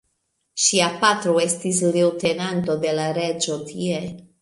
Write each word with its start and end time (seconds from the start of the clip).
Ŝia 0.63 0.87
patro 1.03 1.35
estis 1.45 1.83
leŭtenanto 1.99 2.79
de 2.89 2.99
la 3.03 3.07
reĝo 3.23 3.63
tie. 3.73 4.05